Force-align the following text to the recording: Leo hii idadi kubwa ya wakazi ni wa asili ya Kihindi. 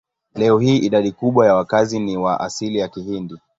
Leo 0.35 0.59
hii 0.59 0.77
idadi 0.77 1.11
kubwa 1.11 1.45
ya 1.47 1.55
wakazi 1.55 1.99
ni 1.99 2.17
wa 2.17 2.39
asili 2.39 2.77
ya 2.79 2.87
Kihindi. 2.87 3.35